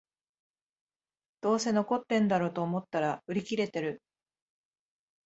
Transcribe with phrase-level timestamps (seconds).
[1.41, 4.01] どうせ残ってんだろと思ったら売り切れてる